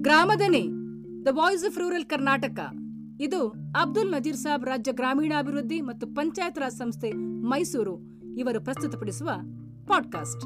Gramadani 0.00 0.68
the 1.24 1.28
voice 1.30 1.64
of 1.64 1.78
rural 1.78 2.04
Karnataka 2.04 2.60
ಇದು 3.20 3.48
ಅಬ್ದುಲ್ 3.80 4.10
ನಜೀರ್ 4.10 4.36
ಸಾಬ್ 4.36 4.64
ರಾಜ್ಯ 4.64 4.92
ಗ್ರಾಮೀಣಾಭಿವೃದ್ಧಿ 4.92 5.80
ಮತ್ತು 5.80 6.06
ಪಂಚಾಯತ್ 6.06 6.58
ರಾಜ್ 6.58 6.74
ಸಂಸ್ಥೆ 6.74 7.12
ಮೈಸೂರು 7.42 7.98
ಇವರು 8.36 8.60
ಪ್ರಸ್ತುತಪಡಿಸುವ 8.64 9.30
ಪಾಡ್ಕಾಸ್ಟ್. 9.86 10.42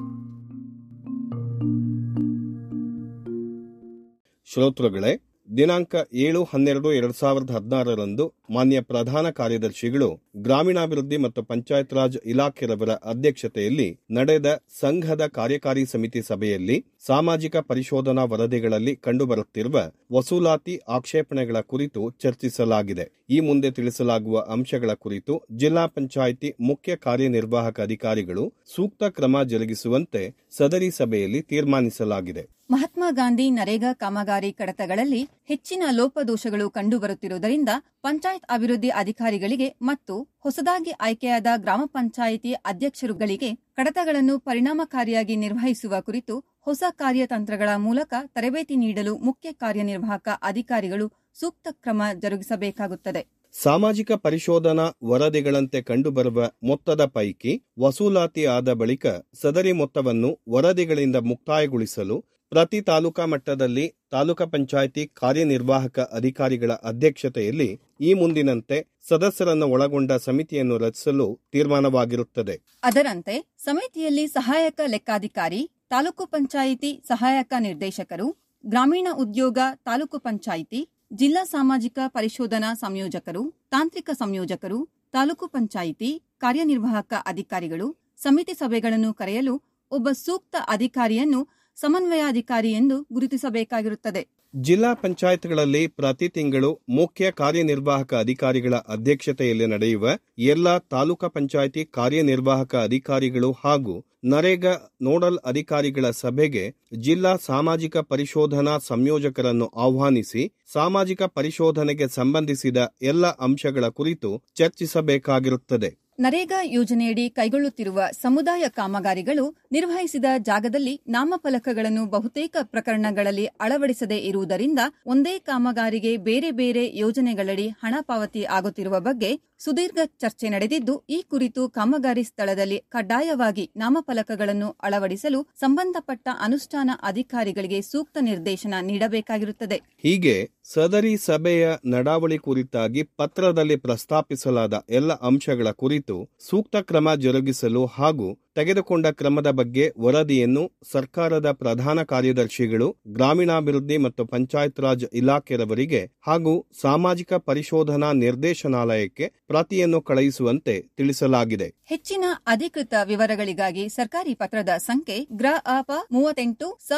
ಶ್ರೋತೃಗಳೇ 4.44 5.35
ದಿನಾಂಕ 5.48 5.94
ಏಳು, 6.12 6.44
ಹನ್ನೆರಡು, 6.44 6.92
ಎರಡು 6.92 7.12
ಸಾವಿರದ 7.12 7.50
ಹದಿನಾರರಂದು 7.50 8.24
ಮಾನ್ಯ 8.50 8.80
ಪ್ರಧಾನ 8.80 9.30
ಕಾರ್ಯದರ್ಶಿಗಳು, 9.30 10.22
ಗ್ರಾಮೀಣಾಭಿವೃದ್ಧಿ 10.36 11.16
ಮತ್ತು 11.16 11.42
ಪಂಚಾಯತ್ 11.42 11.94
ರಾಜ್ 11.94 12.18
ಇಲಾಖೆರವರ 12.26 12.90
ಅಧ್ಯಕ್ಷತೆಯಲ್ಲಿ 12.90 13.98
ನಡೆದ 14.10 14.46
ಸಂಘದ 14.80 15.26
ಕಾರ್ಯಕಾರಿ 15.26 15.84
ಸಮಿತಿ 15.86 16.22
ಸಭೆಯಲ್ಲಿ 16.22 16.84
ಸಾಮಾಜಿಕ 17.06 17.56
ಪರಿಶೋಧನಾ 17.56 18.24
ವರದಿಗಳಲ್ಲಿ 18.24 18.96
ಕಂಡುಬರುತ್ತಿರುವ 18.96 19.92
ವಸೂಲಾತಿ 20.12 20.80
ಆಕ್ಷೇಪಣೆಗಳ 20.88 21.60
ಕುರಿತು 21.60 22.10
ಚರ್ಚಿಸಲಾಗಿದೆ. 22.10 23.06
ಈ 23.30 23.40
ಮುಂದೆ 23.40 23.70
ತಿಳಿಸಲಾಗುವ 23.70 24.46
ಅಂಶಗಳ 24.48 24.92
ಕುರಿತು 24.92 25.42
ಜಿಲ್ಲಾ 25.56 25.86
ಪಂಚಾಯಿತಿ 25.86 26.54
ಮುಖ್ಯ 26.60 26.96
ಕಾರ್ಯನಿರ್ವಾಹಕ 26.96 27.80
ಅಧಿಕಾರಿಗಳು 27.80 28.52
ಸೂಕ್ತ 28.76 29.04
ಕ್ರಮ 29.04 29.42
ಜರುಗಿಸುವಂತೆ 29.42 30.36
ಸದರಿ 30.50 30.90
ಸಭೆಯಲ್ಲಿ 30.90 31.40
ತೀರ್ಮಾನಿಸಲಾಗಿದೆ. 31.40 32.55
ಮಹಾತ್ಮ 32.70 33.04
ಗಾಂಧಿ 33.10 33.50
ನರೇಗಾ 33.50 33.92
ಕಾಮಗಾರಿ 33.92 34.52
ಕಡತಗಳಲ್ಲಿ 34.52 35.20
ಹೆಚ್ಚಿನ 35.48 35.82
ಲೋಪದೋಷಗಳು 35.90 36.70
ಕಂಡುಬರುತ್ತಿರುವುದರಿಂದ 36.70 37.70
ಪಂಚಾಯತ್ 38.02 38.48
ಅಭಿವೃದ್ಧಿ 38.50 38.88
ಅಧಿಕಾರಿಗಳಿಗೆ 38.94 39.76
ಮತ್ತು 39.82 40.14
ಹೊಸದಾಗಿ 40.44 40.92
ಆಯ್ಕೆಯಾದ 41.00 41.46
ಗ್ರಾಮ 41.56 41.82
ಪಂಚಾಯಿತಿ 41.86 42.52
ಅಧ್ಯಕ್ಷರುಗಳಿಗೆ 42.64 43.50
ಕಡತಗಳನ್ನು 43.76 44.38
ಪರಿಣಾಮಕಾರಿಯಾಗಿ 44.38 45.36
ನಿರ್ವಹಿಸುವ 45.36 46.00
ಕುರಿತು 46.00 46.36
ಹೊಸ 46.66 46.82
ಕಾರ್ಯತಂತ್ರಗಳ 46.96 47.68
ಮೂಲಕ 47.76 48.14
ತರಬೇತಿ 48.34 48.76
ನೀಡಲು 48.76 49.16
ಮುಖ್ಯ 49.18 49.52
ಕಾರ್ಯನಿರ್ವಾಹಕ 49.52 50.28
ಅಧಿಕಾರಿಗಳು 50.42 51.06
ಸೂಕ್ತ 51.34 51.68
ಕ್ರಮ 51.82 52.02
ಜರುಗಿಸಬೇಕಾಗುತ್ತದೆ. 52.14 53.22
ಸಾಮಾಜಿಕ 53.54 54.12
ಪರಿಶೋಧನಾ 54.22 54.86
ವರದಿಗಳಂತೆ 55.04 55.82
ಕಂಡುಬರುವ 55.82 56.38
ಮೊತ್ತದ 56.62 57.04
ಪೈಕಿ 57.06 57.52
ವಸೂಲಾತಿ 57.78 58.44
ಆದ 58.46 58.72
ಬಳಿಕ 58.72 59.06
ಸದರಿ 59.34 59.72
ಮೊತ್ತವನ್ನು 59.72 60.30
ವರದಿಗಳಿಂದ 60.48 61.16
ಮುಕ್ತಾಯಗೊಳಿಸಲು 61.22 62.16
ಪ್ರತಿ 62.52 62.78
ತಾಲೂಕಾ 62.80 63.24
ಮಟ್ಟದಲ್ಲಿ 63.26 63.84
ತಾಲೂಕಾ 64.10 64.44
ಪಂಚಾಯಿತಿ 64.46 65.02
ಕಾರ್ಯನಿರ್ವಾಹಕ 65.20 65.98
ಅಧಿಕಾರಿಗಳ 66.12 66.72
ಅಧ್ಯಕ್ಷತೆಯಲ್ಲಿ 66.90 67.68
ಈ 68.00 68.10
ಮುಂದಿನಂತೆ 68.12 68.76
ಸದಸ್ಯರನ್ನು 69.08 69.66
ಒಳಗೊಂಡ 69.66 70.12
ಸಮಿತಿಯನ್ನು 70.26 70.76
ರಚಿಸಲು 70.78 71.26
ತೀರ್ಮಾನವಾಗಿರುತ್ತದೆ. 71.52 72.54
ಅದರಂತೆ 72.82 73.34
ಸಮಿತಿಯಲ್ಲಿ 73.64 74.24
ಸಹಾಯಕ 74.28 74.80
ಲೆಕ್ಕಾಧಿಕಾರಿ, 74.86 75.62
ತಾಲೂಕು 75.90 76.24
ಪಂಚಾಯಿತಿ 76.26 76.90
ಸಹಾಯಕ 77.08 77.52
ನಿರ್ದೇಶಕರು, 77.58 78.28
ಗ್ರಾಮೀಣ 78.64 79.08
ಉದ್ಯೋಗ 79.24 79.58
ತಾಲೂಕು 79.84 80.18
ಪಂಚಾಯಿತಿ, 80.18 80.80
ಜಿಲ್ಲಾ 81.12 81.42
ಸಾಮಾಜಿಕ 81.44 81.98
ಪರಿಶೋಧನಾ 82.16 82.70
ಸಂಯೋಜಕರು, 82.74 83.42
ತಾಂತ್ರಿಕ 83.70 84.10
ಸಂಯೋಜಕರು, 84.22 84.78
ತಾಲೂಕು 85.12 85.46
ಪಂಚಾಯಿತಿ 85.46 86.10
ಕಾರ್ಯನಿರ್ವಾಹಕ 86.38 87.12
ಅಧಿಕಾರಿಗಳು, 87.26 87.86
ಸಮಿತಿ 88.22 88.54
ಸಭೆಗಳನ್ನು 88.54 89.12
ಕರೆಯಲು 89.14 89.54
ಒಬ್ಬ 89.92 90.08
ಸೂಕ್ತ 90.24 90.56
ಅಧಿಕಾರಿಯನ್ನು 90.68 91.40
ಸಮನ್ವಯಾಧಿಕಾರಿ 91.80 92.72
ಎಂದು 92.72 93.06
ಗುರುತಿಸಬೇಕಾಗಿರುತ್ತದೆ. 93.12 94.26
ಜಿಲ್ಲಾ 94.60 94.94
ಪಂಚಾಯತ್ಗಳಲ್ಲಿ 94.94 95.86
ಪ್ರತಿ 95.86 96.28
ತಿಂಗಳು 96.28 96.80
ಮುಖ್ಯ 96.88 97.30
ಕಾರ್ಯನಿರ್ವಾಹಕ 97.30 98.14
ಅಧಿಕಾರಿಗಳ 98.14 98.74
ಅಧ್ಯಕ್ಷತೆಯಲ್ಲಿ 98.88 99.66
ನಡೆಯುವ 99.66 100.06
ಎಲ್ಲ 100.38 100.78
ತಾಲೂಕಾ 100.78 101.28
ಪಂಚಾಯಿತಿ 101.28 101.84
ಕಾರ್ಯನಿರ್ವಾಹಕ 101.84 102.74
ಅಧಿಕಾರಿಗಳು 102.76 103.52
ಹಾಗೂ 103.64 104.04
ನರೇಗಾ 104.24 104.72
ನೋಡಲ್ 105.02 105.38
ಅಧಿಕಾರಿಗಳ 105.44 106.10
ಸಭೆಗೆ 106.10 106.64
ಜಿಲ್ಲಾ 106.98 107.36
ಸಾಮಾಜಿಕ 107.36 107.96
ಪರಿಶೋಧನಾ 107.96 108.78
ಸಂಯೋಜಕರನ್ನು 108.78 109.66
ಆಹ್ವಾನಿಸಿ 109.76 110.52
ಸಾಮಾಜಿಕ 110.72 111.22
ಪರಿಶೋಧನೆಗೆ 111.22 112.08
ಸಂಬಂಧಿಸಿದ 112.08 112.76
ಎಲ್ಲ 113.02 113.26
ಅಂಶಗಳ 113.26 113.88
ಕುರಿತು 113.88 114.42
ಚರ್ಚಿಸಬೇಕಾಗಿರುತ್ತದೆ. 114.54 116.05
ನರೇಗಾ 116.18 116.58
ಯೋಜನೆಯಡಿ 116.66 117.24
ಕೈಗೊಳ್ಳುತ್ತಿರುವ 117.28 118.02
ಸಮುದಾಯ 118.22 118.64
ಕಾಮಗಾರಿಗಳು 118.68 119.44
ನಿರ್ವಹಿಸಿದ 119.72 120.28
ಜಾಗದಲ್ಲಿ 120.38 120.94
ನಾಮಫಲಕಗಳನ್ನು 121.08 122.04
ಬಹುತೇಕ 122.06 122.56
ಪ್ರಕರಣಗಳಲ್ಲಿ 122.62 123.46
ಅಳವಡಿಸದೇ 123.60 124.18
ಇರುವುದರಿಂದ 124.18 124.80
ಒಂದೇ 125.06 125.34
ಕಾಮಗಾರಿಗೆ 125.38 126.16
ಬೇರೆ 126.28 126.50
ಬೇರೆ 126.50 126.84
ಯೋಜನೆಗಳಡಿ 126.98 127.68
ಹಣ 127.82 127.94
ಪಾವತಿ 128.00 128.44
ಆಗುತ್ತಿರುವ 128.58 129.00
ಬಗ್ಗೆ 129.00 129.30
ಸುದೀರ್ಘ 129.64 129.98
ಚರ್ಚೆ 130.20 130.46
ನಡೆದಿದ್ದು, 130.48 130.94
ಈ 131.10 131.18
ಕುರಿತು 131.30 131.62
ಕಾಮಗಾರಿ 131.68 132.24
ಸ್ಥಳದಲ್ಲಿ 132.24 132.78
ಕಡ್ಡಾಯವಾಗಿ 132.88 133.64
ನಾಮಫಲಕಗಳನ್ನು 133.76 134.68
ಅಳವಡಿಸಲು 134.82 135.40
ಸಂಬಂಧಪಟ್ಟ 135.60 136.28
ಅನುಷ್ಠಾನ 136.40 136.90
ಅಧಿಕಾರಿಗಳಿಗೆ 137.02 137.78
ಸೂಕ್ತ 137.82 138.18
ನಿರ್ದೇಶನ 138.20 138.74
ನೀಡಬೇಕಾಗಿರುತ್ತದೆ. 138.80 139.78
ಹೀಗೆ 140.04 140.36
ಸದರಿ 140.74 141.14
ಸಭೆಯ 141.16 141.64
ನಡಾವಳಿ 141.86 142.38
ಕುರಿತಾಗಿ 142.38 143.02
ಪತ್ರದಲ್ಲಿ 143.16 143.76
ಪ್ರಸ್ತಾಪಿಸಲಾದ 143.76 144.84
ಎಲ್ಲ 144.90 145.12
ಅಂಶಗಳ 145.30 145.70
ಕುರಿತು 145.82 146.05
ಸೂಕ್ತ 146.40 146.76
ಕ್ರಮ 146.76 147.14
ಜರುಗಿಸಲು 147.14 147.86
ಹಾಗೂ 147.86 148.38
ತೆಗೆದುಕೊಂಡ 148.54 149.06
ಕ್ರಮದ 149.06 149.50
ಬಗ್ಗೆ 149.50 149.92
ವರದಿಯನ್ನು 149.98 150.72
ಸರ್ಕಾರದ 150.92 151.52
ಪ್ರಧಾನ 151.52 152.02
ಕಾರ್ಯದರ್ಶಿಗಳು, 152.02 152.96
ಗ್ರಾಮೀಣಾಭಿವೃದ್ಧಿ 153.08 153.96
ಮತ್ತು 153.96 154.24
ಪಂಚಾಯತ್ 154.24 154.80
ರಾಜ್ 154.80 155.04
ಇಲಾಖೆಯವರಿಗೆ 155.12 156.12
ಹಾಗೂ 156.26 156.66
ಸಾಮಾಜಿಕ 156.80 157.32
ಪರಿಶೋಧನಾ 157.34 158.12
ನಿರ್ದೇಶನಾಲಯಕ್ಕೆ 158.12 159.32
ಪ್ರತಿಯನ್ನು 159.48 160.00
ಕಳುಹಿಸುವಂತೆ 160.00 160.80
ತಿಳಿಸಲಾಗಿದೆ. 160.96 161.74
ಹೆಚ್ಚಿನ 161.84 162.24
ಅಧಿಕೃತ 162.46 162.94
ವಿವರಗಳಿಗಾಗಿ 163.04 163.88
ಸರ್ಕಾರಿ 163.88 164.34
ಪತ್ರದ 164.34 164.68
ಸಂಖ್ಯೆ 164.78 165.26
ಗ್ರ 165.32 165.46
ಅಪ 165.66 165.92
ಮೂವತ್ತೆಂಟು 166.12 166.78
ಸ 166.88 166.92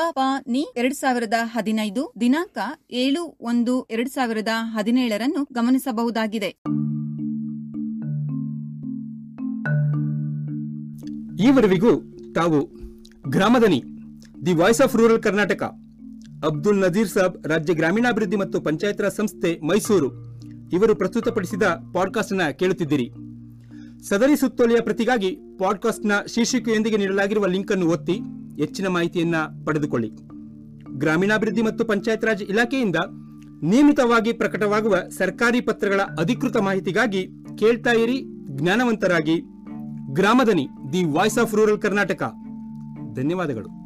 ನಿ 0.46 0.66
ಎರಡ್ 0.76 0.94
ಸಾವಿರದ 0.94 1.34
ಹದಿನೈದು 1.44 2.12
ದಿನಾಂಕ 2.20 2.58
ಏಳು 2.90 3.36
ಒಂದು 3.40 3.86
ಎರಡ್ 3.90 4.10
ಸಾವಿರದ 4.10 4.48
ಹದಿನೇಳರನ್ನು 4.54 5.44
ಗಮನಿಸಬಹುದಾಗಿದೆ. 5.52 6.77
ಈವರೆವಿಗೂ 11.40 11.90
ತಾವು 12.34 12.70
Gramadani, 13.28 13.84
the 14.46 14.52
voice 14.52 14.80
of 14.80 14.96
rural 14.96 15.22
Karnataka, 15.22 15.62
Abdul 16.46 16.80
Nazir 16.80 17.08
Sab 17.08 17.46
ರಾಜ್ಯ 17.46 17.74
ಗ್ರಾಮೀಣಾಭಿವೃದ್ಧಿ 17.74 18.36
ಮತ್ತು 18.36 18.60
ಪಂಚಾಯತ್ 18.60 19.00
ರಾಜ್ 19.00 19.14
ಸಂಸ್ಥೆ 19.14 19.60
ಮೈಸೂರು 19.66 20.08
ಇವರು 20.72 20.94
ಪ್ರಸ್ತುತಪಡಿಸಿದ 20.94 21.62
ಪಾಡ್ಕಾಸ್ಟ್ನ 21.94 22.40
ಕೇಳುತ್ತಿದ್ದೀರಿ. 22.58 23.10
ಸದರಿ 24.08 24.36
ಸುತ್ತೋಲೆಯ 24.36 24.80
ಪ್ರತಿಗಾಗಿ 24.80 25.38
ಪಾಡ್ಕಾಸ್ಟ್ನ 25.58 26.12
ಶೀರ್ಷಿಕೆಯೊಂದಿಗೆ 26.26 26.96
ನೀಡಲಾಗಿರುವ 26.96 27.46
ಲಿಂಕ್ 27.46 27.72
ಅನ್ನು 27.72 27.88
ಒತ್ತಿ 27.88 28.20
ಹೆಚ್ಚಿನ 28.58 28.88
ಮಾಹಿತಿಯನ್ನ 28.88 29.36
ಪಡೆದುಕೊಳ್ಳಿ. 29.66 30.10
ಗ್ರಾಮೀಣಾಭಿವೃದ್ಧಿ 30.98 31.62
ಮತ್ತು 31.62 31.84
ಪಂಚಾಯತ್ 31.84 32.24
ರಾಜ್ 32.24 32.42
ಇಲಾಖೆಯಿಂದ 32.42 32.96
ನಿಯಮಿತವಾಗಿ 33.62 34.32
ಪ್ರಕಟವಾಗುವ 34.32 34.96
ಸರ್ಕಾರಿ 35.10 35.60
ಪತ್ರಗಳ 35.60 36.00
ಅಧಿಕೃತ 36.00 36.56
ಮಾಹಿತಿಗಾಗಿ 36.56 37.28
ಕೇಳ್ತಾ 37.58 37.92
ಇರಿ, 37.92 38.24
ಜ್ಞಾನವಂತರಾಗಿ. 38.56 39.42
Gramadani 40.12 40.68
the 40.92 41.04
voice 41.04 41.38
of 41.38 41.54
rural 41.54 41.78
Karnataka. 41.78 42.32
ಧನ್ಯವಾದಗಳು. 43.12 43.77